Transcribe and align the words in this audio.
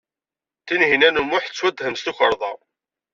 Tinhinan 0.65 1.19
u 1.21 1.23
Muḥ 1.25 1.43
tettwatthem 1.45 1.95
s 1.95 2.01
tukerḍa. 2.05 2.53